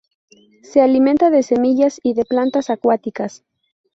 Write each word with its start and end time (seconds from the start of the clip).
Se 0.63 0.81
alimenta 0.81 1.29
de 1.29 1.43
semillas 1.43 1.99
y 2.01 2.15
de 2.15 2.25
plantas 2.25 2.71
acuáticas. 2.71 3.43